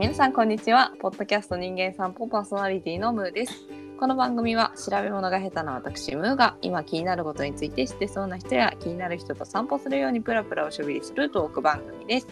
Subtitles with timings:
[0.00, 0.94] 皆さんこんにちは。
[0.98, 3.66] ポッドキャスト人間散歩パーソナリティのムーです。
[3.98, 12.28] この番組は調べ物が下手な私ムーが今気になることについて知ってそうな人や気になる人と散歩するようにプラプラおしゃべりするトーク番組です。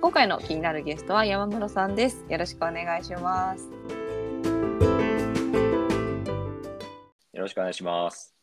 [0.00, 2.24] 今回の気になるゲストは山室さんです。
[2.28, 3.70] よろしくお願いします。
[7.32, 8.34] よろしくお願いします。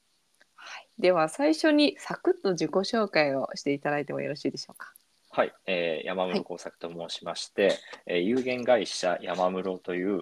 [0.98, 4.94] では最初にサクッと自己紹介をしていただいてもよろしいでしょうか
[5.32, 10.22] はい、えー山室耕作と申しまして、えー有限会社山室という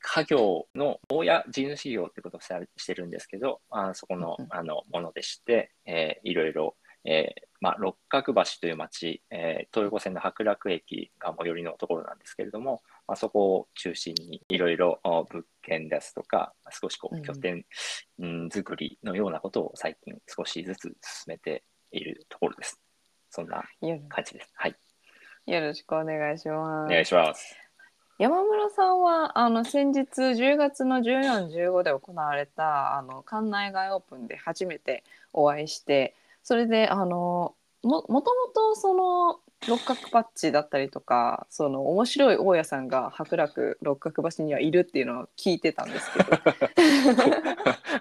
[0.00, 17.64] 家業の親地主業ってことをさしてるんですけど、あーそこのあのものでして、えーいろいろ、えーまあ、六角橋という町、えー東横線の白楽駅が最寄りのところなんですけれども、まあ、そこを中心にいろいろあ物件ですとか、少しこう拠点、
[18.18, 20.94] うん、作りのようなことを最近少しずつ進
[21.28, 22.80] めているところです。
[23.30, 24.52] そんなよ感じです。
[24.54, 24.74] はい。
[25.46, 27.56] よろしくお願いしますお願いします。
[28.18, 46.30] 山室さんはあの先日10月の14、15で行われたあの館内外オープンで初めてお会いしてそれであのももともとその六角パッチだったりとかその面白い大家さんが白楽六角橋にはいるっていうのを聞いてたんですけど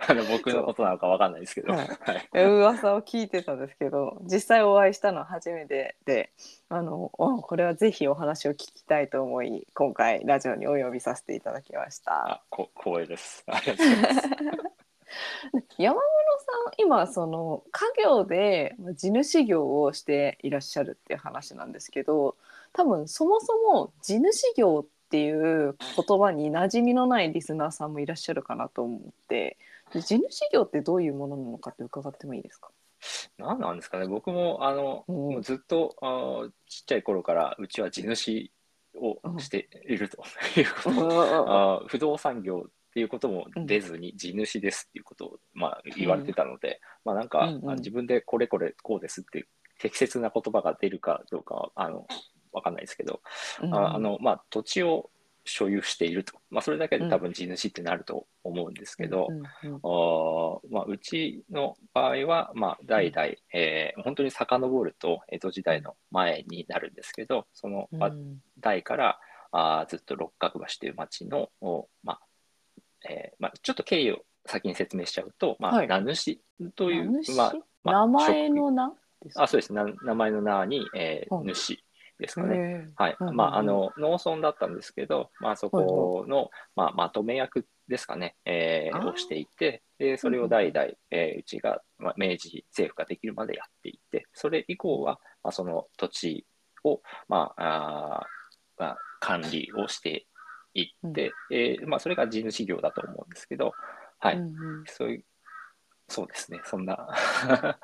[0.07, 2.45] あの僕のことなのかわかんないですけど、ははいい。
[2.45, 6.31] 噂を聞いてたんですけど実際お会いしたのは初めてで
[6.69, 12.33] あのおこれはぜひお話を聞きたいと思い今回ラジオにお呼びさせていただきました。
[12.33, 13.43] あ、こ光栄です。
[13.47, 14.29] ありがとうございます。
[15.77, 16.01] 山室
[16.45, 22.35] さん今その家業でまあ地主業をしていらっしゃるっていう話なんですけど
[22.73, 29.57] 多分そもそも地主業っていう言葉に馴染みのないリスナーさんもいらっしゃるかなと思って
[29.93, 32.69] で地主業ってどういうものなのかって伺ってもいいですか？
[33.37, 34.07] 何なんですかね。
[34.07, 35.15] 僕もあの、うん。
[35.15, 38.51] もうずっとあーちっちゃい頃からうちは地主
[38.95, 40.21] をしていると
[40.59, 41.07] いうこと。
[41.07, 47.69] を、あー不動産業っていうことも出ずに地主ですっていうことを、まあ、言われてたので、まあなんか、うんうん。
[47.71, 49.47] あ自分でこれこれこうですって
[49.79, 52.07] 適切な言葉が出るかどうかはあの
[52.51, 53.21] わかんないですけど、
[53.61, 55.09] うんああのまあ、土地を
[55.45, 67.89] 所有していると、まあ、それだけで多分地主ってなると思うんですけど、うんうんあーまあ、うちの場合は、まあ、代々、えー本当に遡ると江戸時代の前になるんですけどその
[68.59, 69.19] 代から
[69.51, 72.19] あーずっと六角橋という町の、おまあ
[73.07, 75.87] えーまあ、ちょっと経緯を先に説明しちゃうと、まあはい。
[75.87, 76.39] 名主
[76.75, 77.35] という名主？
[77.35, 78.89] まあまあ名前の名？
[79.21, 79.73] ですかあそうです。
[79.73, 81.77] な名前の名に、えーうん主
[82.19, 82.89] ですかね。
[82.97, 83.17] はい。
[83.17, 83.37] うんうんうん。
[83.37, 89.13] まあ、あの農村だったんですけど、まあ、そこの、まあ、まとめ役ですかね、えーあー。
[89.13, 96.45] をしていてでそれを代々、えーうちが、まあ、明治政府ができるまでやっていてそれ以降は、まあ、その土地
[96.83, 100.27] を、まああーまあ、管理をして
[100.79, 103.73] いって、えーまあ、それが地主業だと思うんですけど、
[104.19, 104.37] はい。
[104.37, 104.83] うんうん。
[104.85, 105.23] そういう
[106.07, 106.61] そうですね。
[106.65, 107.07] そんな。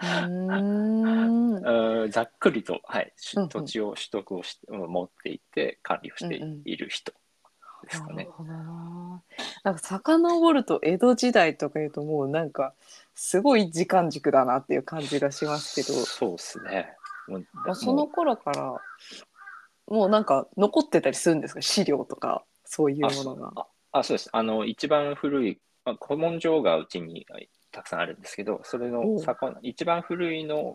[0.01, 1.56] うーん。
[2.03, 3.13] うんざっくりと、はい、
[3.50, 6.61] 土地を取得をし持っていて管理をしてうんうん。
[6.66, 7.13] いる人
[7.83, 8.16] ですかね。
[8.16, 8.31] なる。
[8.31, 9.23] ほどな。
[9.63, 12.73] なんか遡ると江戸時代とかいうともうなんか
[13.16, 16.95] すごい時間軸だなっていう感じがしますけど、そうですね。
[17.27, 18.81] もうまあ、その頃から
[19.88, 21.62] もうなんか残ってたりするんですか？
[21.62, 23.51] 資料とかそういうものが。
[23.91, 24.29] ああそうです。
[24.33, 27.25] あの一番古い、まあ、古文書がうちに
[27.71, 30.73] たくさんあるんですけど、それおのう魚一番古いの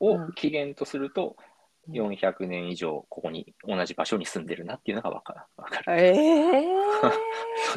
[0.00, 1.52] うんを起源とすると、うん
[1.90, 5.40] 400年以上ここに同じ場所に住んでるなっていうのがわかる。
[5.56, 6.64] わかるええ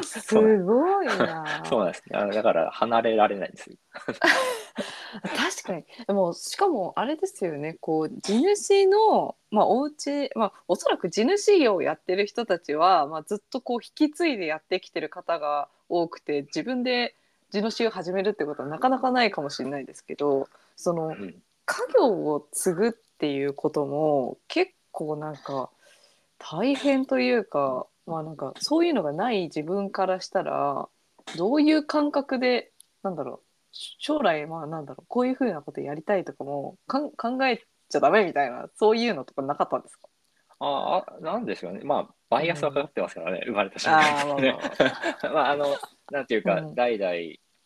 [0.00, 1.62] ー、 すごいな。
[1.66, 2.16] そうなんですね。
[2.16, 3.76] あだから離れられないんですよ。
[5.22, 5.84] 確かに。
[6.06, 7.76] でもしかもあれですよね。
[7.80, 17.14] こう地主の、まあ、お家まあおそらく地主業をやってる人たちは、まあ、ずっとこう引き継いでやってきてる方が多くて自分で
[17.50, 21.34] 地主を始めるってことはなかなかないかもしれないですけどそのうん。
[21.66, 25.68] 家業を継ぐっていうことも結構なんか
[26.38, 30.88] 大変というかまあなんかそういうのがない自分からしたら
[31.36, 32.70] どういう感覚で
[33.02, 33.45] なんだろうし
[33.98, 37.58] 将来まあなんだろうこういうふうなことやりたいとかもかん考え
[37.88, 40.08] ちゃダメみたいなそういうのとかなかったんですか？
[40.58, 41.80] ああ、なんですよね。
[41.84, 44.36] まあ、バイアスはかかってますからね、生まれた瞬間。
[44.36, 44.56] にね。
[45.22, 45.56] まあ、あ。
[45.56, 45.66] の、
[46.10, 46.74] なんていうか、うん。
[46.74, 47.12] 代々、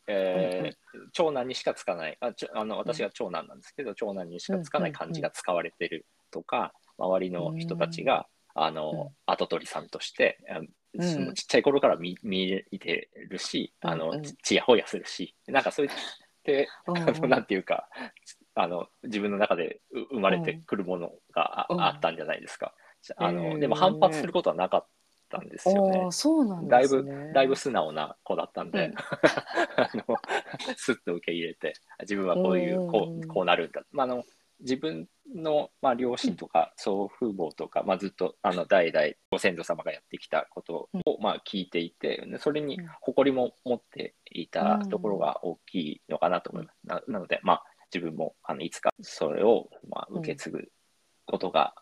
[0.08, 0.76] えー
[1.12, 2.16] 長男にしかつかない。
[2.20, 10.60] あちょあの私が長男なんですけど、長男にしかつかない漢字が使われてるとか、周りの人たちが、あの跡取りさんとして、あ
[10.98, 14.14] ちっちゃい頃から見見入れてるし、あのうん。
[14.16, 15.92] うんちちやほやするしなんかそういっ
[16.42, 16.96] てうん。
[16.96, 17.88] あのなんていうか
[18.54, 22.74] あの自分の中でう生まれてくるものがあ,、ったんじゃないですか。
[23.16, 23.58] あの、へー。
[23.60, 24.86] でも反発することはなかっ
[25.30, 26.08] たんですよね。
[26.10, 28.94] そうなんだいぶだいぶ素直な子だったんで、うん。
[29.76, 30.16] あの、
[30.76, 33.22] スッと受け入れて、自分はこういう、こうん。
[33.22, 33.82] う、こうなるんだ。
[33.92, 34.24] まあ、あの、
[34.60, 42.88] 自分の、まあ、両親とか祖父母とか、まあ、ずっとあの代々ご先祖様がやってきたことを、まあ、聞いていて、でそれにうん。
[43.00, 46.78] 誇りも持っていたところが大きいのかなと思います。
[46.84, 50.68] ななので、まあ、自分もあのいつかそれを、まあ、受け継ぐ
[51.26, 51.74] ことが、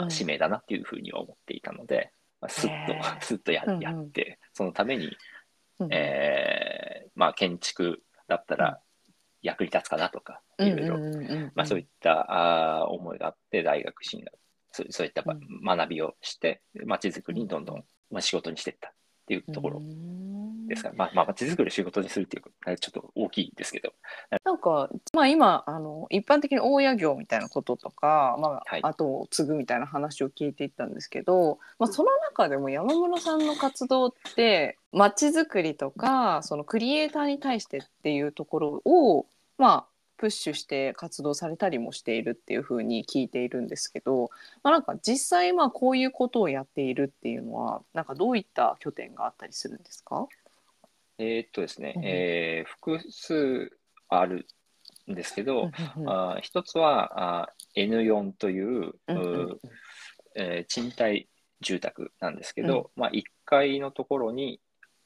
[0.00, 0.10] うん。
[0.10, 3.18] 使命だなっていうふうには思っていたので、まあ、スッへー。
[3.18, 5.10] と、スッとややって、そのために、
[5.78, 5.92] うん。
[5.92, 8.80] えーまあ、建築だったら
[9.46, 10.98] 役に立つかなとか、いろいろ、
[11.54, 14.32] まあ、そういったあー思いがあって、大学進学、
[14.72, 18.92] そうそういった学びをして、まちづくりにどんどん、まあ、仕事にしていったっ
[19.26, 20.68] ていうところうん。
[20.68, 20.90] ですか。
[20.90, 23.92] ら、まあ、まあ、まちづくりを仕事にするっていうことはちょっと大きいですけど、
[24.44, 28.80] なんか、まあ、今あの一般的に大家業みたいなこととか、まあはい。
[28.82, 39.26] 後を継ぐみたいな話を聞いていったんですけど、まあ、その中でも山室さんの活動って街づくりとかそのクリエイターに対してっていうところを、
[39.58, 39.86] まあ、
[40.16, 44.30] プッシュして活動されたりもしているっていうふうに聞いているんですけど、
[44.62, 50.26] まあ、なんか実際まあこういうことをやっているっていうのはなんかどういった拠点があったりするんですか？
[51.18, 52.02] えーっとですね、うん。
[52.04, 53.76] えー複数
[54.08, 54.46] ある
[55.10, 59.60] んですけど、うんあー一つはあー N4 という、う
[60.34, 61.28] えー賃貸
[61.60, 64.60] 住宅なんですけど、まあ、1階のところに、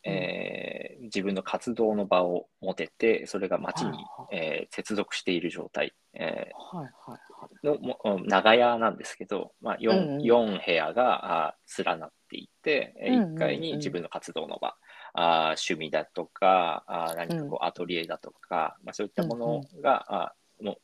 [0.04, 3.90] えー自分の活動の場を持てて、それが町に、
[4.30, 7.66] えー接続している状態、えはいはいはい。
[7.66, 10.22] ーのもうん長屋なんですけど、まあ 4, うんうん。
[10.22, 13.34] 4部屋があー連なっていて、えーうんうんうん。
[13.34, 14.76] 1階に自分の活動の場、
[15.14, 15.36] あー
[15.70, 20.76] 趣味だとか、あー何かこうアトリエだとか、まあ、そういったものが、あーもう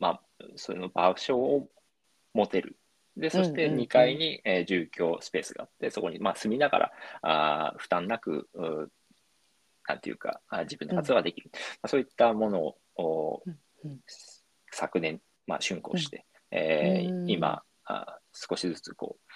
[0.00, 0.20] まあ、
[0.56, 1.68] その場所を
[2.32, 2.76] 持てる。
[3.16, 8.90] で、そしてうんうんうん2階に、えー住居スペースがあって、そこに、まあ、住みながら、あー負担なく、う
[9.86, 11.50] なんていうか、あー自分の活動ができる。
[11.54, 14.00] まあ、そういったものを、おうんうん
[14.70, 19.34] 昨年、まあ、竣工して、えーうん今あー、少しずつこう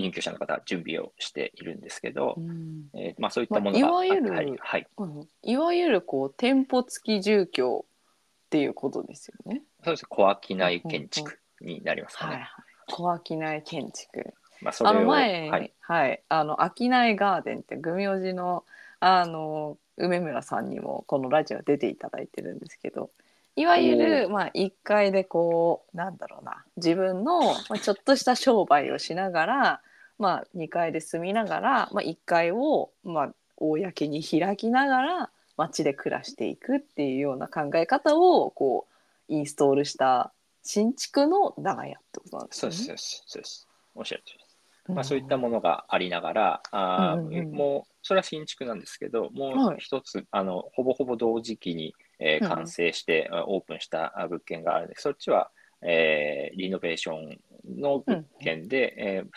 [0.00, 9.62] 入居者の方は準備をしているんですけど、うんえーまあ、そういったものが、まあいわゆるはいはい、うんいわゆるこう店舗付き住居っていうことですよね。
[9.84, 12.32] そうです小商い建築になりますかね。
[12.34, 12.69] はいはい。
[12.90, 14.34] 小商い建築。
[14.62, 18.64] まあ、それをあの前、ははいい、あの商いガーデンってグミおじの
[19.00, 23.10] あの梅村さんにもこのラジオ出ていただいてるんですけど。
[23.56, 29.80] いわゆる、まあ、1階でこうなんだろうな自分の、まあ、ちょっとした商売をしながら、
[30.18, 38.86] まあ、2階で住みながら、まあ、1階を、まあ、公に開きながら街で暮らしていくっていうような考え方をこ
[39.28, 40.32] うインストールした
[40.62, 42.82] 新築の長屋ってことなんですそうよね。
[42.84, 43.68] です、そうです、そうです。
[43.94, 44.50] おっしゃるとりです。
[44.88, 47.52] まあ、そういったものがありながら、あーうんうんうん。
[47.52, 52.56] もう、それは新築なんですけど、もはいう一つ、あの、ほぼほぼ同時期に、えーうんうん。
[52.56, 54.86] 完成して、あオープンしたあ物件がある。
[54.86, 55.50] んで、そっちは、
[55.82, 57.38] えーリノベーション
[57.80, 59.28] の物件で、えー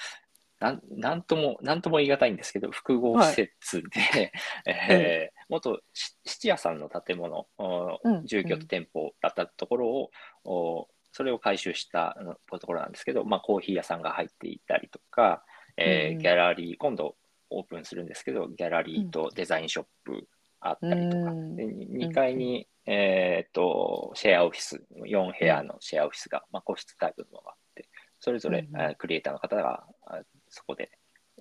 [0.59, 3.83] なんなんとも、なんとも言い難いんですけど、複合施設
[4.15, 4.31] で、
[4.65, 10.11] えー元し質屋さんの建物、おうん住居と店舗だったところを、
[10.45, 12.17] おそれを改修した
[12.51, 15.43] ところなんですけど、まあ、コーヒー屋さんが入っていたりとか、
[15.77, 17.15] えーうんギャラリー、今度
[17.49, 20.27] オープンするんですけど、ギャラリーとデザインショップ
[20.59, 21.55] あったりとか、うん。
[21.55, 27.87] で2階に、えー、とシェアオフィス、4部屋のシェアオフィスが、まあ、個室タイプのがあって、
[28.19, 30.89] それぞれ、うんクリエイターの方があそこで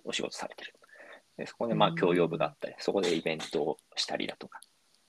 [0.04, 0.74] お仕事されてる。
[1.38, 1.94] でそこでまあうん。
[1.96, 4.60] 共用部があったり、そこでイベントをしたりだとか、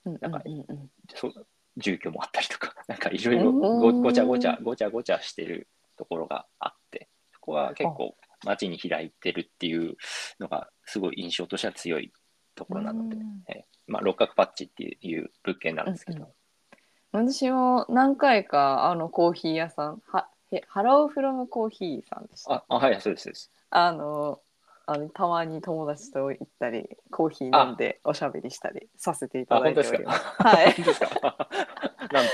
[0.06, 0.64] うんなんかうんうん。
[0.68, 3.58] うんそう住居もあったりとか、 なんかいろいろうん。
[3.60, 9.96] ごごちゃごちゃ、ごちゃごちゃしてるところがあって、そこは結構街に開いてるっていう
[10.38, 12.12] のがすごい印象としては強い
[12.54, 13.44] ところなので、うん。
[13.48, 16.32] えーまあ、六角パッチっていう物件なんですけど、うん
[17.14, 22.54] 私も何回かあのコーヒー屋さんはへハローフロムコーヒーさんでした。
[22.54, 23.52] ああ、はい、そうです、そうです。
[23.70, 24.40] あの
[24.86, 29.74] あのたまに友達と行ったりコーヒー飲んでおしゃべりしたりさせていたあ、だい。
[29.74, 30.22] ております。
[30.38, 31.48] はい本当ですか？
[32.12, 32.32] なんと。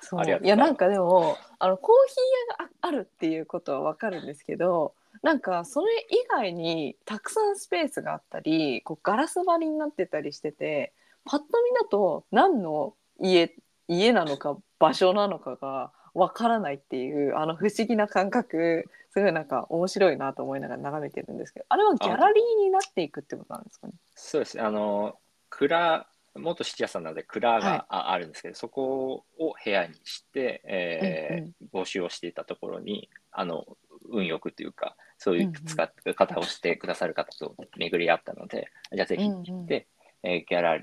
[0.00, 10.92] そうありがとうございやなんかでもあのコーヒー屋がああるっていうことはわかるんですけどなんかそれ以外にたくさんスペースがあったりこうガラス張りになってたりしてて
[11.24, 13.54] パッと見だと何の家
[13.88, 23.92] 家なのか場所なのかがわからないっていうあの不思議な感覚すごいなんか面白いなと思いながら眺めてるんですけどあれはギャラリーになっていくってことなんですかね？
[24.14, 24.60] そうです。
[24.60, 25.16] あの、
[25.50, 26.06] 蔵、
[26.36, 27.84] 元質屋さんなので蔵が、はい。
[27.88, 33.64] ああるんですけど、そこを部屋にして、えーうん募集をしていたところに、あの、
[34.10, 39.86] 運よくというか、そういう使い方をしてくださる方と巡り合ったので、じゃあぜひって言って、
[40.22, 40.78] えーギャラ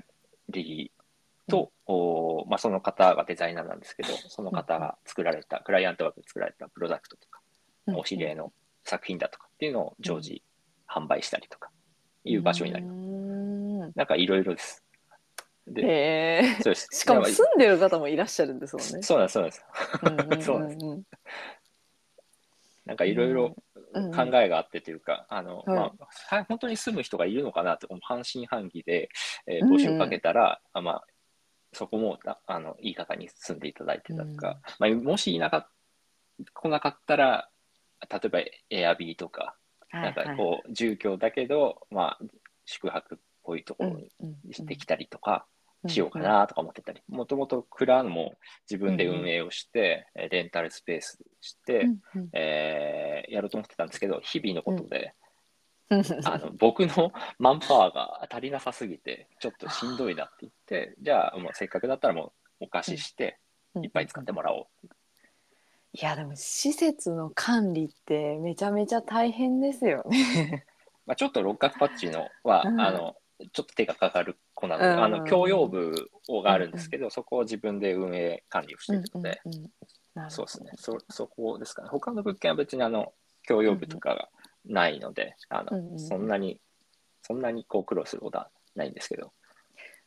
[0.48, 1.01] リー
[1.48, 7.40] と、おまあ、その方がデザイナーなんですけど、その方が作られた、クライアントワークで作られたプロダクトとか、
[7.94, 8.52] お知り合いの
[8.84, 10.42] 作品だとかっていうのを常時
[10.88, 11.70] 販売したりとか
[12.24, 12.98] いう場所になります。
[12.98, 13.98] ます。
[13.98, 14.82] なんかいろいろです。
[15.66, 15.86] で、へ
[16.44, 16.62] え。
[16.62, 16.88] そうです。
[16.92, 19.02] しかも住んでる方もいらっしゃるんですもんね。
[19.02, 19.64] そうなんです、そうなんです。
[20.02, 21.02] うんうんうんうん そうなんで
[22.84, 23.54] なんかいろいろ
[23.94, 25.92] うんうん考えがあってというか、あの、はいま
[26.30, 29.08] あ、は本当に住む人がいるのかなって、半信半疑で、
[29.46, 31.04] えーうんうん募集かけたら、あまあ、
[31.72, 35.68] そこもああのいい方に住んでいただいてたとか、まあ、もしいなかっ
[36.52, 37.48] 来なかったら、
[38.10, 39.56] 例えばエアビーとか、
[39.92, 42.24] なんかこう、住居だけど、まあ、
[42.64, 44.08] 宿泊っぽいところに
[44.66, 45.46] できたりとか
[45.86, 48.34] しようかなとか思ってたり、もともと蔵も
[48.70, 51.88] 自分で運営をして、えレンタルスペースして、
[52.32, 55.14] えーやろうと思ってたんですけど、日々のことで、
[56.24, 63.38] あの僕のマンパワーが足りなさすぎて、ちょっとしんどいなって言って、じゃあもうせっかくだったらもうお貸しして、
[63.76, 64.88] いっぱい使ってもらおう。
[65.94, 70.64] いやでも施設の管理ってめちゃめちゃ大変ですよね。
[71.04, 72.80] まあ、ちょっと六角パッチのは、うん。
[72.80, 73.16] あの
[73.52, 75.04] ちょっと手がかかる子なので、うん。
[75.04, 75.92] あの共用部
[76.44, 79.42] があるんですけど、そこを自分で運営管理をしているので、
[80.28, 80.70] そうですね。
[80.76, 81.88] そ、そこですかね。
[81.88, 83.12] 他の物件は別にあの
[83.46, 84.28] 共用部とかが
[84.66, 86.60] ないので、あのうんうんそんなに、
[87.22, 89.32] そんなにこう苦労することはないんですけど、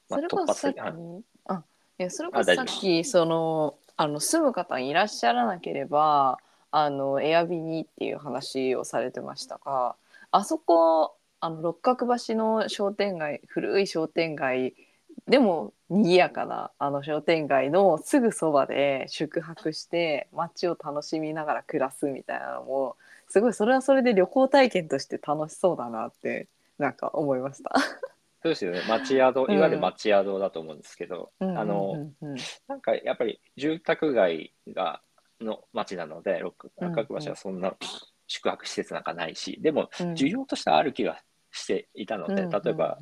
[0.10, 1.64] まあそれこそさっき、あ
[1.98, 6.40] いやそれこそさっきそのあの住む方いらっしゃらなければ
[6.72, 9.96] あのエアビにっていう話をされてましたが
[10.32, 14.74] あそこあの六角橋の商店街古い商店街
[15.28, 27.72] でも賑やかなあの商店街のすぐそばで宿泊して街を楽しみながら暮らすみたいなのもすごいそれはそれで旅行体験として楽しそうだなってなんか思いました。
[28.44, 32.36] そうですよね、町宿、いわゆる町宿だと思うんですけど、うんうんうん
[32.68, 35.02] なんかやっぱり住宅街が
[35.42, 37.74] の町なので、六うんうん角橋はそんな
[38.28, 40.14] 宿泊施設なんかないし、でもうん。
[40.14, 41.18] 需要としてはある気が
[41.56, 42.98] していたので、例えば、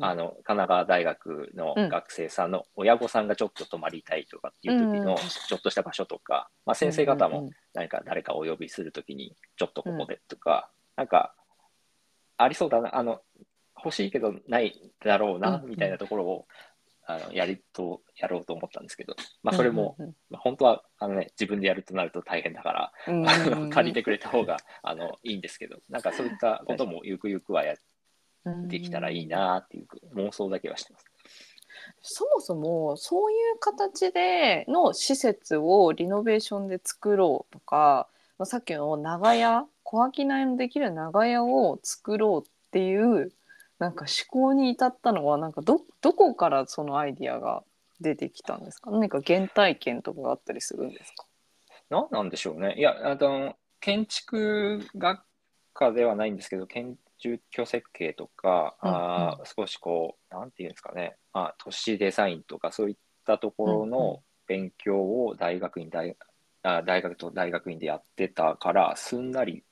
[0.00, 1.88] あの神奈川大学のうん。
[1.88, 11.34] 学生さんの親御さんがちょっと泊まりたいとかっていう時のちょっとした場所とか、まあ、先生方も何か誰かお呼びするときにちょっとここでとか、なんか
[12.36, 13.20] ありそうだなあの
[13.82, 16.46] 欲しいけどないだろうなみたいなところを、
[17.10, 19.96] あのやりとやろうと思ったんですけど、まあ、それも、
[20.28, 27.76] まあ本当はあの、ね、自分でやるとなると大変だから、うんあの 借りてくれた方があのいいんですけどなんかそういったこともゆくゆくはや
[28.44, 31.04] できたらいいなっていう妄想だけはしてます。
[32.00, 43.32] そもそもそういう形での施設をリノベーションで作ろうとかまあさっきの長屋小商いのできる長屋を作ろうっていう
[43.78, 47.62] なんか思考に至ったのはなんかどどこからそのアイディアが
[48.00, 48.90] 出てきたんですか？
[48.90, 51.24] 何か原体験とかがあったりするんですか？
[51.90, 52.74] 何なんでしょうね。
[52.76, 55.20] いや、あの建築学
[55.72, 62.96] 科ではないんですけど、建住居設計とか、うんあー少しこう、なんていうんですかね、まあ、都市デザインとか、そういっ
[63.26, 63.90] たところうんうん。
[63.90, 66.16] の勉強を大学院大
[66.62, 69.64] あ大学と大学院でやってたから、すんなり、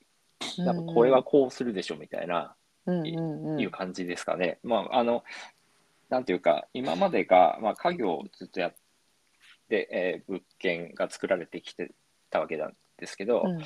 [0.57, 3.59] なんかこれはこうするでしょみたいな、うんうんうん。
[3.59, 4.59] いう感じですかね。
[4.63, 5.23] まあ、あの、
[6.09, 8.75] なんていうか、今までが、まあ、家業をずっとやっ
[9.69, 11.91] て、えー物件が作られてきて
[12.29, 13.61] たわけなんですけど、うんうん。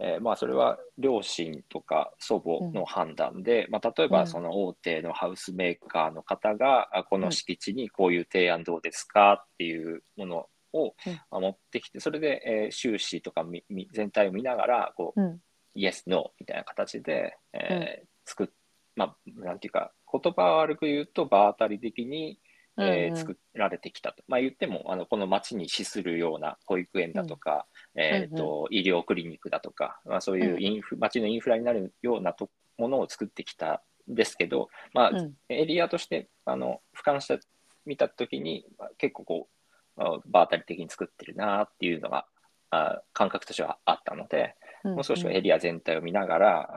[0.00, 4.12] えーまあ、それは両親とか祖母の判断で、まあ、例えうん。
[4.12, 10.94] ばその大手のハウスメーカーの方が、あこの敷地にこういう提案どうですかっていうものを、
[11.30, 15.40] 持ってきて、それで、えー収支とかみみ全体を見ながら、こう、うん。
[15.74, 18.48] イエス、ノーみたいな形で、えー作っ、
[18.94, 22.38] まあ、なんていうか、言葉を悪く言うと、場当たり的に、
[22.78, 23.10] えーうん。
[23.10, 24.22] うん作られてきたと。
[24.28, 35.34] まあ言っても、あのこの町に資するような保育園だとか、えーと医療クリニックだとか、まあ、そういうインフ、町のインフラになるようなとものを作ってきたんですけど、まあ、うん。
[35.48, 37.38] エリアとしてあの俯瞰して
[37.84, 39.48] 見たときに、まあ結構こ
[39.96, 42.26] う、あ場当たり的に作ってるなっていうのが、
[42.70, 44.94] あ感覚としてはあったので、うん。
[44.94, 46.70] もう少しはエリア全体を見ながら、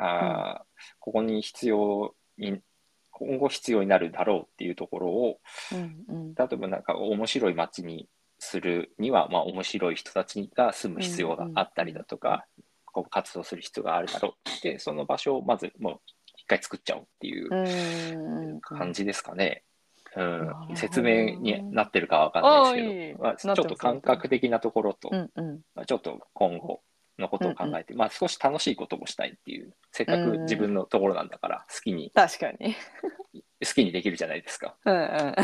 [0.58, 0.64] あー
[1.00, 2.60] ここに必要に、
[3.18, 5.40] 今後必要になるだろうっていうところを、
[5.72, 6.36] うんうん。
[6.36, 12.46] 例えばなんか面白い街にするには、まあ、面白い人たちが住む必要があったりだとか、
[12.86, 16.00] こう活動する必要があるだろうって、その場所をまずもう
[16.38, 19.64] 一回作っちゃおうっていううんうん感じですかね。
[20.18, 20.24] うん。
[20.24, 20.76] なるほど。
[20.76, 25.62] 説明になってるかわかんないですけど、まあ、ちょっと感覚的なところと、うんうん。
[25.74, 26.82] まあちょっと今後
[27.20, 32.76] のことを考えて、まあ少し楽しいこともしたいっていう、せっかく自分のところなんだから、好きに、確かに。
[33.66, 34.76] 好きにできるじゃないですか。
[34.86, 35.36] うんうん。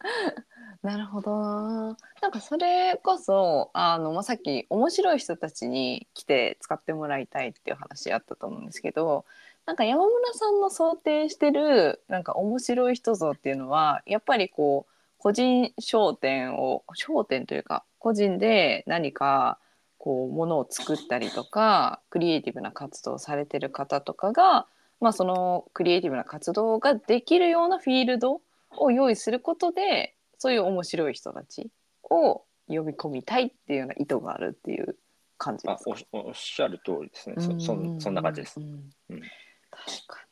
[0.82, 1.96] なるほどな。
[2.22, 9.26] なんかそれこそあの、まあ、さっき面白い人たちに来て使ってもらいたいっていう話あったと思うんですけど
[9.66, 19.58] なんか山村さんの想定してるなんか面白い人像っていうのはやっぱりこう個人商店を商店というか個人で何か
[20.02, 24.66] こうものを作ったりとかクリエイティブな活動をされてる方とかが、
[24.98, 28.40] まあ、そのクリエイティブな活動ができるようなフィールド
[28.78, 31.68] を用意することでそういう面白い人たち
[32.04, 34.96] を呼び込みたいっていうような意図があるっていう
[35.36, 35.90] 感じであすか？
[36.12, 37.36] おおっしゃる通りですね。
[37.38, 38.62] そそんそんな感じですう。
[38.62, 38.66] ん
[39.10, 40.22] うん確か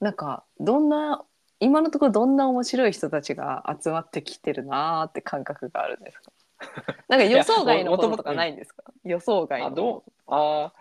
[0.00, 0.04] に。
[0.04, 1.24] なんかどんな
[1.58, 6.30] 今のところどんな面白い人たちが集まってきてるなーって感覚があるんですか？
[7.08, 8.84] なんか予想外のこととかないんですか？
[9.04, 9.66] 予想外の。
[9.66, 10.12] あどう？
[10.26, 10.72] あ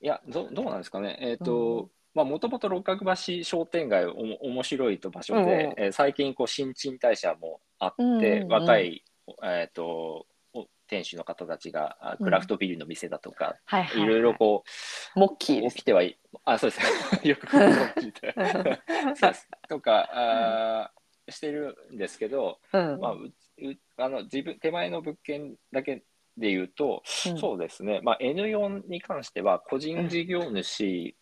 [0.00, 1.18] ーいやどどうなんですかね。
[1.20, 5.56] えっ、と、まあもともと六角橋商店街おも面白いと場所で、うんうん。
[5.76, 8.48] えー最近こう新陳代謝もあって、うんうんうん。
[8.48, 9.04] 若い
[9.42, 14.06] えっ、とお店主の方たちがあクラフトビールの店だとか、はいはい、い。
[14.06, 14.64] ろいろこ
[15.16, 16.82] う、モッキー起きてはいあそうです。
[17.16, 18.34] ね よく聞いて
[19.16, 19.48] そうです。
[19.68, 23.00] とかあーしてるんですけど、うん。
[23.00, 26.04] まあ、ううあの自分手前の物件だけ
[26.36, 27.38] で言うと、うん。
[27.38, 31.14] そうですね、まあ、N4 に関しては個人事業主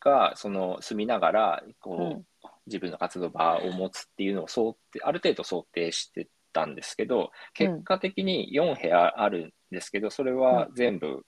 [0.00, 2.24] がその住みながらこう、うん。
[2.66, 11.26] 自分の活動場を持つっていうのを想定ある程度想定してたんですけど結果的に4部屋あるんですけどそれは全部、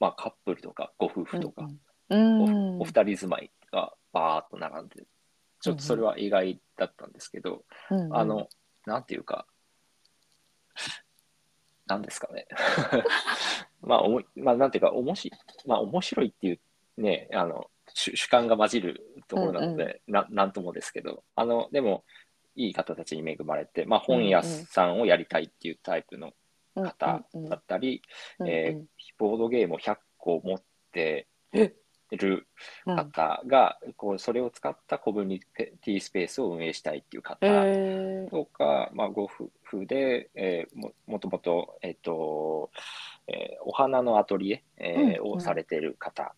[0.00, 1.68] まあ、カップルとかご夫婦とか、
[2.10, 2.78] うん。
[2.78, 5.04] おお二人住まいがバーっと並んで
[5.60, 8.16] ちょっとそれは意外だったんですけど、うん。
[8.16, 8.48] あの、
[8.86, 9.46] なんていうか、
[11.86, 12.46] なんですかね。
[13.80, 15.32] まあ、おもまあ、なんていうか、おもし、
[15.66, 16.60] まあ、面白いっていう
[16.98, 22.04] ね、あの、主主観が混じるところなので、ななんともですけど、あの、でも、
[22.54, 26.34] いい方たちに恵まれて、まあ、本屋さんをやりたいっていうタイプの
[26.74, 28.02] 方だったり、
[28.44, 31.74] えーボードゲームを100個持ってえ
[32.16, 32.46] る
[32.86, 32.96] うん。
[32.96, 38.30] 方が、こうそれを使ったコミュニティスペースを運営したいっていう方えー。
[38.30, 42.70] とか、まあ、ご夫婦で、えーももともと,、えっと
[43.26, 45.36] えーお花のアトリエ、えーうんうん。
[45.36, 46.34] をされてる方、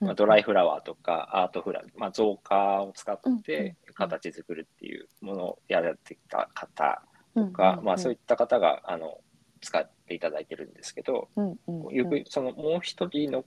[0.00, 7.02] うんまあ、ドライフラワーとかアートフラワー、まあ、造花を使っうんうんて形作るっていうものをやられてきた方
[7.34, 9.18] ととか、まあ、そういった方があの
[9.62, 12.24] 使っていただいてるんですけど、うんうんうん。
[12.26, 13.44] そのもう一人の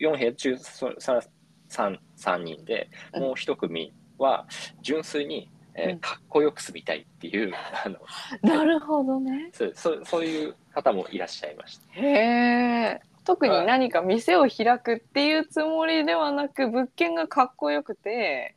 [0.00, 1.20] 4部屋中そさ
[1.68, 4.46] 3, 三人でうんもう一組は
[4.82, 7.52] 純粋に、えーうんかっこよく住みたいっていう
[7.84, 7.98] あの
[8.42, 9.50] なるほどね。
[9.52, 11.92] そうそうそういう方もいらっしゃいました。
[11.92, 13.00] へえ。
[13.24, 18.56] 特に何か店を開くっていうつもりではなく物件がかっこよくて。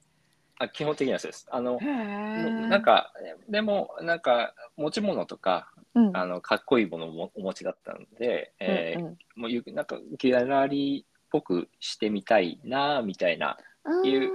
[0.57, 1.47] あ基本的にはそうです。
[1.51, 1.77] あの。
[1.79, 3.13] なん、か
[3.47, 14.31] でもなんか持ち物とかうん、あのかっこいいものをもお持ちだったので、えーうんもうゆなんかギャラリーっぽくしてみたいなみたいなうん、いう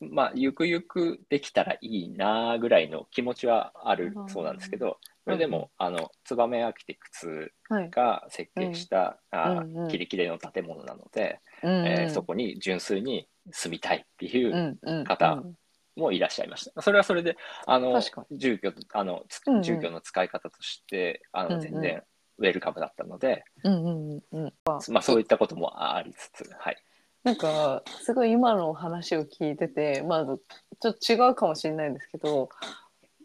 [0.00, 7.90] まあ、ゆくゆくできたらいいなぐらいの気持ちはあるうんそうなんですけど、それでも、あの、ツバメアーキテクツはい。
[7.90, 9.88] が設計した、あうんうん。
[9.88, 15.54] キレキレの建物なので、うんえーそこに純粋に住みたいっていううんうん方うん。
[15.96, 16.80] もいらっしゃいました。
[16.80, 19.62] それはそれで、あの住居、あの、つうんうん。
[19.62, 21.60] 住居の使い方として、あの、うんうん。
[21.60, 22.02] 全然
[22.40, 24.52] ウェルカムだったので、うんうんうん。
[24.64, 26.76] まあ、そういったこともありつつ、はい。
[27.22, 30.40] なんかすごい今のお話を聞いててまず
[30.80, 32.48] ちょっと違うかもしれないんですけど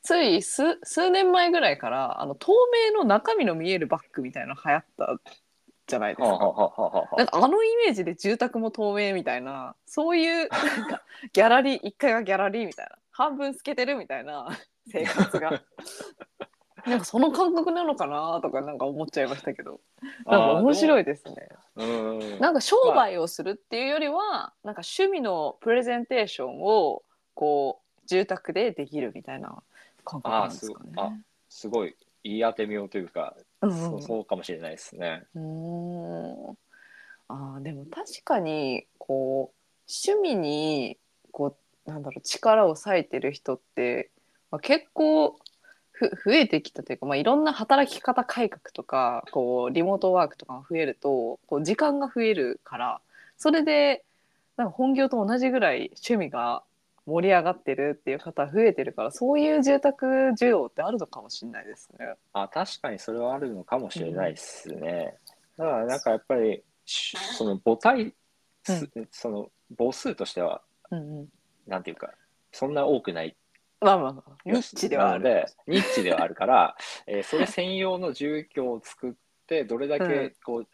[0.03, 2.51] つい数数年前ぐらいからあの透
[2.91, 5.17] 明の中身の見えるバッグみたいなの流行った
[5.87, 6.37] じゃないですか。
[7.17, 14.49] なんかあのイメージで住宅も透明みたいなそういうなんかギャラリー1階がギャラリーみたいな半分透けてるみたいな
[14.91, 15.61] 生活が
[16.85, 19.79] なんかその感覚なのかなとかなんか思っちゃいましたけど
[20.25, 21.01] なんか面白い。
[21.01, 21.49] いですね。
[21.75, 22.39] うん。
[22.39, 29.63] なんか商売をするっていうよりは、なんか趣味のプレゼンテーションをこう住宅でできるみたいな
[30.03, 30.91] 感覚なんですかね。
[30.97, 31.11] あ
[31.49, 35.23] すごい言い当てみようというか、うんそうそうかもしれないですね。
[35.35, 36.57] うーん
[37.27, 39.55] あーでも確かにこう
[39.87, 40.97] 趣味に
[41.31, 44.11] こうなんだろう力を割いてる人って、
[44.51, 45.39] まあ、結構
[45.95, 53.01] ふ増えてきたというか、まあ、いろんな働き方改革とかこうリモートワークとかが増えるとこう時間が増えるから
[53.37, 54.03] それで
[54.57, 56.63] なんか本業と同じぐらい趣味が
[57.05, 60.05] 盛り上がってるっていう方増えてるからそういう住宅
[60.39, 62.15] 需要ってあるのかもしれないですね。
[62.33, 65.15] あ確かにそれはあるのかもしれないですね。
[65.57, 68.13] だからなんかやっぱりしその母体、
[68.63, 71.27] すうその母数としてはうんうん、
[71.67, 72.11] なんていうか
[72.51, 73.35] そんな多くない
[73.85, 75.23] まあまあまあニッチではある。
[75.23, 79.13] なのでニッチではあるから、 えーそれ専用の住居を作っ
[79.47, 80.67] てどれだうんけこう、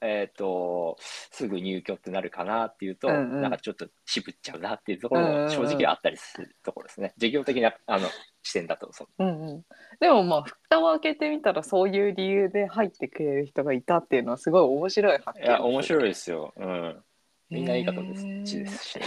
[0.00, 7.12] えっ、とすぐ入居ってなるかなっていうと、うんうんなんかちょっと渋っちゃうなっていうところうんうんうんも正直あったりするところですね。
[7.18, 8.08] 事業的なあの
[8.42, 9.64] 視点だとそのうんうん、
[10.00, 16.54] でもまあ蓋を開けてみたらそういう理由で入ってくれる人がいたっていうのはすごい面白い発見いや面い白いですよ。
[16.56, 17.04] うん。
[17.50, 18.24] みんないい方です。
[18.26, 19.00] へーちですし。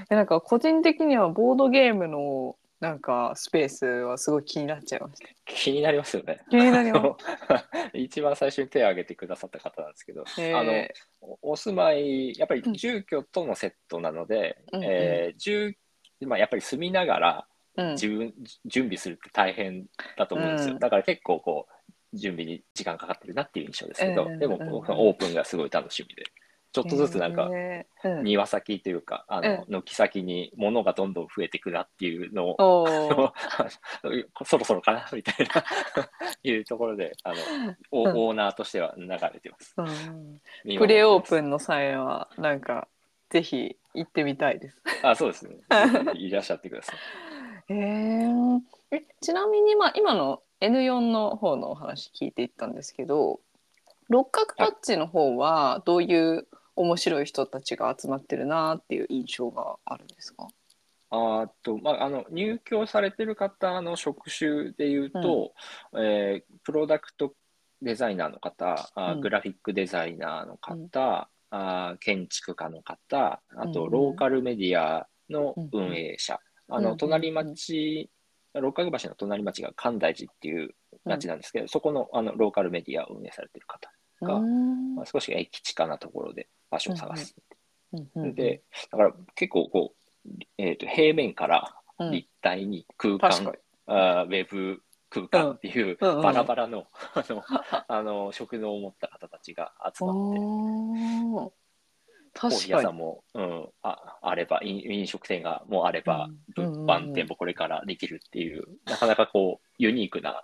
[0.08, 5.28] でなんか個人的にはボードゲームのなんかスペースはすごい気になっちゃいました。
[5.46, 6.40] 気になりますよね。
[6.50, 7.16] 気になりま
[7.94, 10.86] 一番最初に手を挙げてくださった方なんですけど、あの
[11.42, 14.84] おお住まい、やっぱり住居とのセットなので、うんうん。
[14.84, 15.76] えー住
[16.20, 17.90] まあ、やっぱり住みながらうん。
[17.92, 18.32] 自分、
[18.66, 20.74] 準備するって大変だと思うんですよ。
[20.74, 20.78] うん。
[20.78, 21.66] だから結構こ
[22.12, 26.24] う、準備に時間かかってるなっていう印象ですけど、うんでも、うんオープンがすごい楽しみで、
[26.74, 27.48] ちょっとずつなんか、
[28.24, 32.86] 庭先というか、あの、軒先に物がどんどん増えてくなっていうのを、
[34.44, 35.64] そろそろかなみたいな
[36.42, 37.36] いうところであの、
[37.92, 39.74] オーナーとしては流れてます。
[39.76, 40.40] うん
[40.78, 42.88] プレオープンの際はなんか
[43.30, 44.82] ぜひ行ってみたいです。
[45.04, 45.54] あ、そうですね。
[46.14, 46.96] いらっしゃってください。
[47.72, 48.60] へー
[48.90, 53.40] えちなみに、まあ、今の N4 の方のお話聞いていったんですけど
[54.08, 60.48] 六角タッチの方はどういう面白い人たちが集まってるなっていう印象があるんですか？
[61.10, 65.52] あと、まあ、あの、入居されてる方の職種で言うと、
[65.94, 67.32] えープロダクト
[67.82, 69.20] デザイナーの方、うん。
[69.20, 73.92] グラフィックデザイナーの方、あー建築家の方、あと、うんうん。
[73.92, 78.10] ローカルメディアの運営者、あの、うんうん隣町、
[78.54, 80.70] 六角橋の隣町が神大寺っていう
[81.04, 83.90] 町なんですけど、そこのあのローカルメディアを運営されてる方、
[84.22, 87.34] がまあ、少し駅近なところで場所を探す。
[87.92, 89.94] うんうんで、だから結構こ
[90.26, 92.10] う、えー、と平面からうん。
[92.10, 93.56] 立体に空間、確かに。
[93.86, 96.08] あーウェブ空間っていううん。
[96.08, 96.22] うんうん。
[96.22, 97.44] バラバラの, あの
[97.88, 101.52] あの職能を持った方たちが集まって、コー。
[102.50, 106.64] ヒー屋さんも、うん、ああれば飲、飲食店がもうあれば、うん。
[106.64, 106.86] うんうんうん。
[106.86, 110.42] 物販店もこれからできるっていう、なかなかこう、ユニークな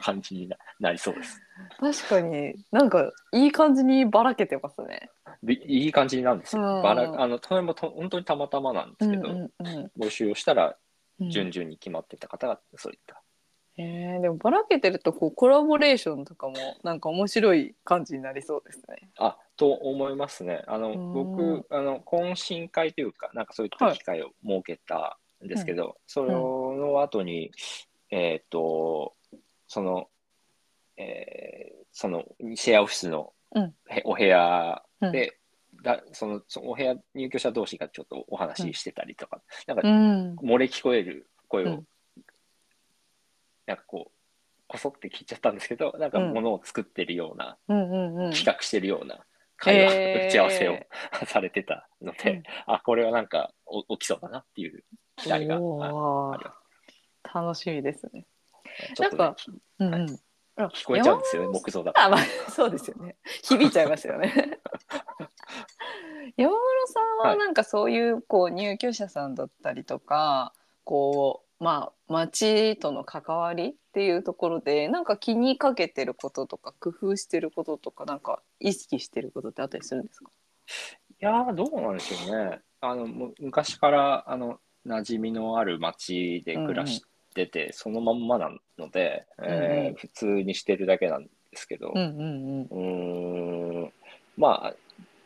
[0.00, 1.42] 感じにななりそうです。
[1.78, 2.54] 確かに。
[2.72, 5.10] なんかいい感じにばらけてますね。
[5.42, 6.62] でいい感じなんですよ。
[6.62, 10.76] うんバラあのそれもと本当にたまたまなんですけど、うんうんうん募集をしたら
[11.20, 13.22] うん順々に決まってた方がそういった。
[13.78, 19.10] えー、でもばらけてるとこうコラボレーションとかもなんか面白い感じになりそうですね。
[19.18, 20.62] あと思いますね。
[20.66, 27.52] あのうん僕あの懇親会というかなんかそういった機会を設けたんですけど、その後に、
[28.10, 29.14] えっ、と
[29.68, 30.08] その、
[30.96, 32.24] えーその
[32.56, 33.32] シェアオフィスの
[34.04, 35.12] お部屋うん。
[35.12, 35.38] で、
[35.82, 41.86] だそのそのお部屋入居者同士がちょっとお話ししてたりとか、なんかうん、漏れ聞こえる声を、うん。
[43.66, 44.12] なんかこう
[44.68, 46.34] こそって聞いちゃったんですけどなんかうん。
[46.34, 47.58] ものを作ってるような。
[47.66, 49.24] 企画してるような
[49.56, 50.28] 会話、へー。
[50.28, 50.78] 打ち合わせを
[51.26, 52.42] されてたので、うん。
[52.66, 54.84] あこれはなんかお起きそうだなっていう
[55.16, 56.38] 期待がありま
[57.34, 58.26] 楽しみですね。
[58.88, 59.36] すちょっと、ねなんか、
[59.78, 60.18] うんうん。
[60.56, 62.06] あ聞こえちゃうんですよね木造だから。
[62.06, 63.16] あ、まあ、そうですよね。
[63.42, 64.32] 響いちゃいますよね。
[66.36, 70.52] 山室さんはなんかそういうこう入居者さんだったりとか、
[70.84, 80.30] こうまあ町との関わりっていうところでなんか気にかけてることとか工夫してることとかなんか意識してることってあったりするんですか？
[81.20, 82.60] いやーどうなんでしょうね。
[82.80, 87.02] あのむ昔からあの馴染みのある町で暮らし
[87.36, 89.94] てて、そのまんまなので、えーうんうん。
[89.94, 93.82] 普通にしてるだけなんですけど、うんうんうん。
[93.82, 93.92] うーん。
[94.36, 94.74] まあ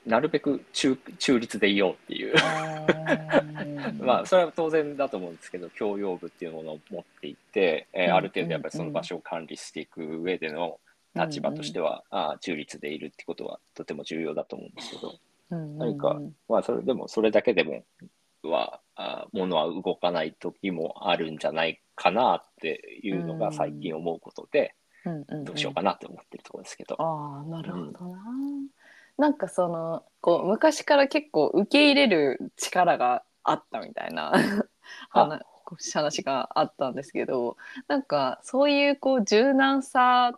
[0.07, 2.35] なるべく中中立でいようっていう。
[4.01, 10.81] まあそれは当然だと思うんですけど共用部っていうものを持っていて、えーうんある程度やっぱりその場所を管理していく上での
[11.15, 15.15] 立場としては、あー中立でいるってことはとても重要だと思うんですけど、
[15.51, 15.79] うん。
[15.79, 17.85] 何かまあそれでもそれだけでも
[18.43, 24.75] はあー物は動かない時もあるんじゃないかなっていうのが最近思うことで、
[25.45, 26.97] どうしようかなって思ってるところですけど。
[26.99, 28.19] ああなるほどな、
[29.19, 34.33] なんかそのこう昔から結構受け入れる力があったみたいな
[35.11, 35.45] 話
[35.93, 40.33] 話があったんですけどなんかそういうこう柔軟さ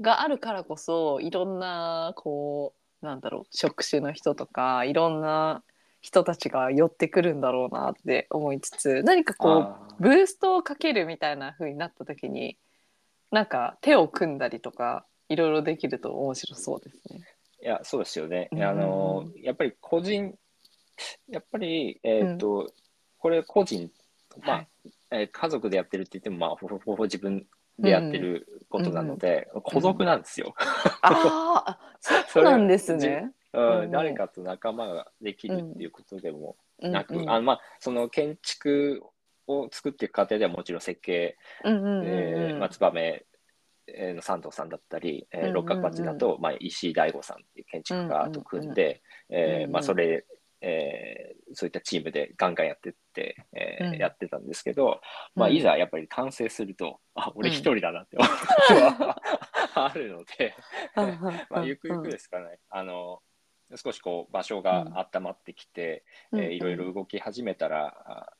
[0.00, 5.62] があるからこそいろんなこうなんだろう職種の人とかいろんな
[6.04, 12.58] 人たちが寄ってくるんだろうなって思いつつ何かこうブーストをかけるみたいな風になった時に
[13.30, 17.24] なんか手を組んだりとかいろいろできると面白そうですね。
[17.62, 18.50] いや、そうですよね。
[18.52, 20.34] うんあの、やっぱり個人、
[21.30, 22.70] やっぱり、えっ、と、
[23.18, 23.90] これ個人、
[24.44, 24.68] まあ、はい
[25.10, 27.46] えー家族でやってるって言っても、まあ、ほぼほぼ自分
[27.78, 30.54] でやってることなので、孤独なんですよ。
[31.00, 31.78] ああ、
[32.28, 33.32] そうなんですね。
[33.54, 33.90] うんうん。
[33.90, 37.30] 誰かと仲間ができるっていうことでもなく、うんうん。
[37.30, 39.02] あのまあ、その建築
[39.46, 42.06] を作っていく過程ではもちろん設計、うんうんうんうん。
[42.06, 43.24] えーまあ、燕
[43.86, 45.54] えーの三藤さんだったり、えーうんうんうん。
[45.54, 50.24] 六角町だと、まあ、石井大吾さんっていう建築家と組んで、えまあ、それ、
[50.60, 53.96] えーそういったチームでガンガンやってって、えーうん。
[53.96, 55.00] やってたんですけど、
[55.34, 55.54] まあ、うん。
[55.54, 59.20] いざやっぱり完成すると、あ俺一人だなって思う ことは
[59.74, 60.54] あるので、
[61.50, 63.22] まあ、ゆくゆくですかね、あの
[63.76, 68.32] 少しこう場所が温まってきて、うんえーいろいろ動き始めたら、あ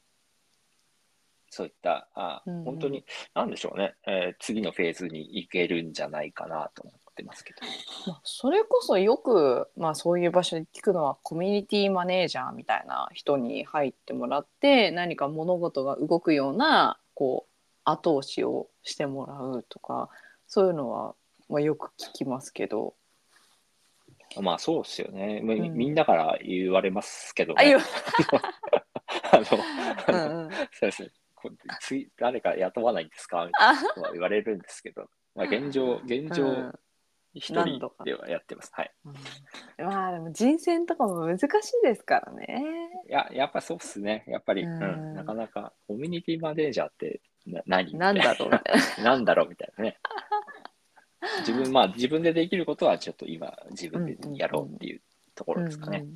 [1.50, 7.60] そういったあうんうん本当に、なんでしょうね、えー次のフェーズに行けるんじゃないかなと思ってますけど。
[8.06, 17.52] まあ、それこそよく、まあ、そういう場所で聞くのはコミュニティマネージャーみたいな人に入ってもらって何か物事が動くようなこう
[17.84, 20.08] 後押しをしてもらうとか
[20.46, 21.14] そういうのは、
[21.48, 22.94] まあ、よく聞きますけど。
[24.42, 25.40] まあそうですよね。
[25.42, 27.70] みうんみんなから言われますけどあね。
[27.70, 27.80] いあう
[29.40, 29.60] の、そう
[30.82, 33.44] ですこ次誰か雇わないんですか？
[33.46, 36.72] みたいあな言われるんですけど、まあ現状、現状うん、
[37.34, 38.70] 一人ではやってます。
[38.74, 38.92] はい。
[39.04, 39.14] うん
[39.86, 41.48] まあでも人選とかも難しい
[41.86, 42.64] ですからね。
[43.08, 44.24] いや、やっぱそうっすね。
[44.28, 47.94] やっぱり、ううんん、なかなかコミュニティマネージャーってな何？
[47.98, 48.50] なんだろう。
[49.02, 49.98] なんだろうみたいなね。
[51.40, 55.00] 自分、まあ自分でできることはちょっと今自分でやろうっていう
[55.34, 55.98] ところですかね。
[55.98, 56.14] うんうん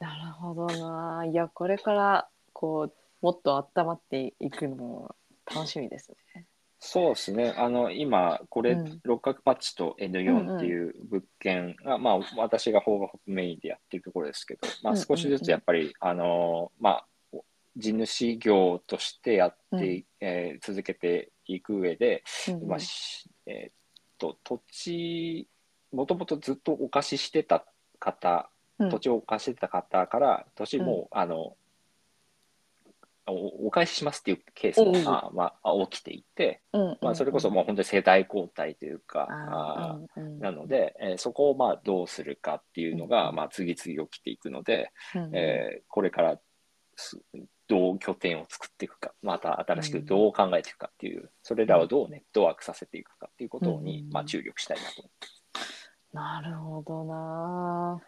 [0.00, 1.24] なるほどな。
[1.26, 5.16] いやこれからこうもっと温まっていくのも
[5.52, 6.46] 楽しみですね。
[6.80, 7.54] そうですね。
[7.56, 17.06] あの、今、これ、うん六角パッチと N4 っていう物件が、まあ、私が法学メインでやってるところですけど、まあ、うんうん少しずつやっぱり、あの、まあ、
[17.76, 23.72] 地主業としてやって、うんえー続けていく上で、うんうんまあしえーっ
[24.18, 25.48] と、土地、
[25.92, 27.64] もともとずっとお貸ししてた
[27.98, 28.90] 方、うん。
[28.90, 31.56] 土地をお貸ししてた方から、土地も、あの、
[33.30, 45.36] おお返ししますっていうケースも、おうあまあ、起きていて、うんうんまあ、それこそもう本当に世代交代というか、うなので、えーそこをまあどうするかっていうのが、うんまあ、次々起きていくので、うん。
[45.36, 46.38] えーこれから
[46.96, 47.18] す
[47.68, 54.12] どう拠点を作っていくか、また新しくどう考えていくかっていう、それらをどうネットワークさせていくかっていうことに、うん。
[54.12, 55.02] まあ、注力したいなと。
[55.02, 55.28] 思って
[56.12, 58.00] なるほどな。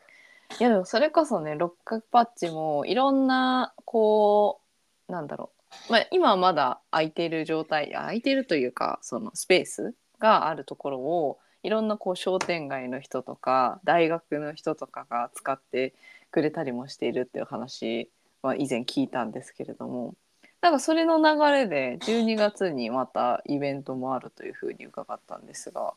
[0.59, 4.61] いやでもそれこそね六角パッチもいろんなこ
[5.09, 5.51] うなんだろ
[5.89, 15.95] う、まあ、今はまだ空いている状態空いているというかそのスペースがあるところをいろんなこう商店街の人とか大学の人とかが使って
[16.31, 18.11] くれたりもしているっていう話
[18.43, 20.15] は以前聞いたんですけれども
[20.61, 25.95] なんかそれの流れで12月にまたイベントもあるというふうに伺ったんですが。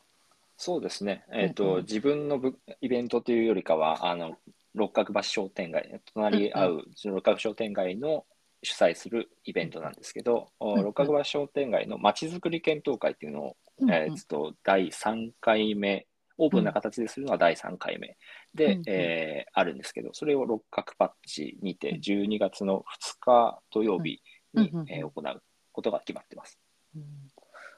[0.56, 1.74] そうですね、えーとうん。
[1.76, 4.38] うん自分のぶイベントというよりかは、あの
[4.74, 8.24] 六角橋商店街、隣り合う、六角商店街の
[8.62, 10.82] 主催するイベントなんですけど、おうん。
[10.82, 13.94] 六角橋商店街のまちづくり検討会っていうのを、うんうん。
[13.94, 16.06] えーと第3回目、
[16.38, 18.16] オープンな形でするのは第3回目
[18.54, 18.82] で、うんうん。
[18.86, 22.00] えーあるんですけど、それを六角パッチにてうん。
[22.00, 24.20] 12月の2日土曜日
[24.54, 24.64] に、うん。
[24.64, 26.58] うんうんえー行うことが決まってます。
[26.94, 27.02] うん。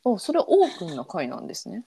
[0.04, 1.84] おそれはオープンな会なんですね。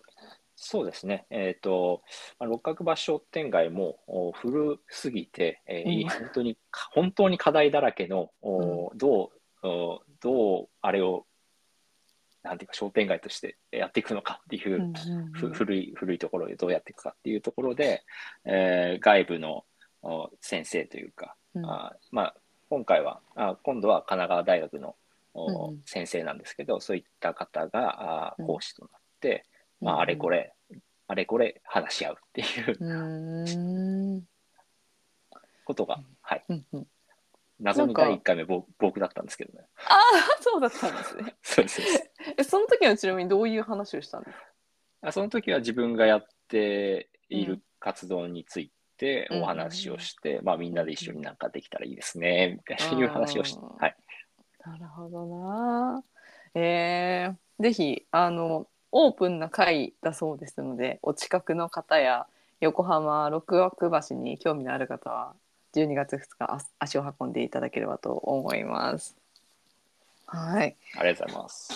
[0.55, 2.01] そうですね、えっ、と、
[2.37, 6.09] まあ六角橋商店街もお古すぎて、えーうん。
[6.09, 6.57] 本当に、
[6.91, 9.31] 本当に課題だらけの、おど
[9.63, 11.25] うお、どうあれを、
[12.43, 14.93] なんていうか、商店街としてやっていくのかっていう、
[15.33, 18.03] ふ古い、古いところでどうやっていくかっていうところで、
[18.45, 19.65] えー外部の
[20.01, 21.65] お先生というか、うん。
[21.65, 22.35] あまあ、
[22.69, 24.95] 今回はあ、今度は神奈川大学の
[25.85, 28.47] 先生なんですけど、そういった方があうん。
[28.47, 29.45] 講師となって、
[29.81, 30.53] まあ、あれこれ、
[31.07, 34.23] あれこれ話し合うっていう。
[35.65, 36.45] ことが、はい。
[37.59, 37.75] うんうん。
[37.75, 39.65] 謎に第1回目僕僕だったんですけどね。
[39.87, 41.35] ああ、 そうだったんですね。
[41.41, 41.81] そうです
[42.37, 44.43] え、その時はちなみにどういう話をしたんですか。
[45.01, 53.95] あその時は自分がやっていうるん活動についてうんお話をして、まあみんなで一緒になんかできたらいいですね、みたいないう話をして、はい。
[54.65, 56.03] なるほどな。
[56.53, 62.27] えー、ぜひあのオープンな会だそうですので、お近くの方や
[62.59, 65.33] 横浜六枠橋に興味のある方は
[65.73, 69.15] 12月2日あ足を運んでいただければと思います。
[70.25, 70.75] はい。
[70.97, 71.73] ありがとうございます。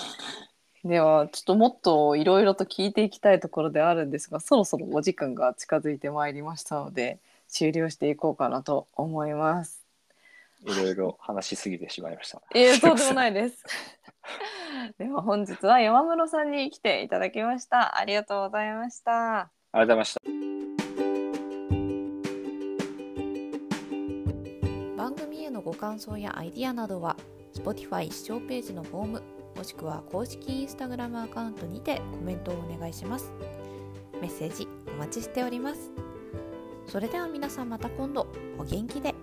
[0.83, 9.81] ではちょっともっといろいろと聞いていきたいところであるんですがそろそろお時間が近づいてまいりましたので終了していこうかなと思います。
[10.65, 12.41] いろいろ話しすぎてしまいました。
[12.53, 13.63] いえそうでもないです。
[14.97, 17.97] では本日は山室さんに来ていただきました。
[17.97, 19.39] ありがとうございました。
[19.39, 20.32] ありがとうございました。
[25.73, 27.17] ご感想やアイディアなどは
[27.55, 29.23] Spotify 視聴ページのフォーム
[29.55, 33.31] もしくは公式 Instagram アカウントにてコメントをお願いします。
[34.21, 35.91] メッセージお待ちしております。
[36.87, 38.27] それでは皆さんまた今度。
[38.59, 39.22] お元気で。